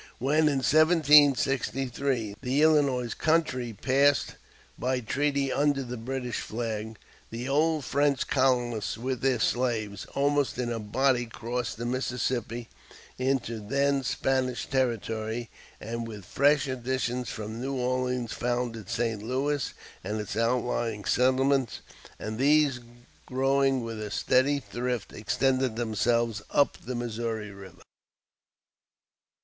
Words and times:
When 0.17 0.47
in 0.49 0.63
1763 0.63 2.35
"the 2.41 2.61
Illinois" 2.63 3.13
country 3.13 3.71
passed 3.71 4.33
by 4.75 4.99
treaty 4.99 5.53
under 5.53 5.83
the 5.83 5.95
British 5.95 6.39
flag, 6.39 6.97
the 7.29 7.47
old 7.47 7.85
French 7.85 8.25
colonists, 8.25 8.97
with 8.97 9.21
their 9.21 9.37
slaves, 9.39 10.07
almost 10.15 10.57
in 10.57 10.71
a 10.71 10.79
body 10.79 11.27
crossed 11.27 11.77
the 11.77 11.85
Mississippi 11.85 12.67
into 13.19 13.59
then 13.59 14.01
Spanish 14.01 14.65
territory, 14.65 15.51
and 15.79 16.07
with 16.07 16.25
fresh 16.25 16.65
additions 16.67 17.29
from 17.29 17.61
New 17.61 17.75
Orleans 17.75 18.33
founded 18.33 18.89
St. 18.89 19.21
Louis 19.21 19.71
and 20.03 20.19
its 20.19 20.35
outlying 20.35 21.05
settlements; 21.05 21.81
and 22.17 22.39
these, 22.39 22.79
growing 23.27 23.83
with 23.83 24.01
a 24.01 24.09
steady 24.09 24.59
thrift, 24.59 25.13
extended 25.13 25.75
themselves 25.75 26.41
up 26.49 26.79
the 26.83 26.95
Missouri 26.95 27.51
River. 27.51 27.83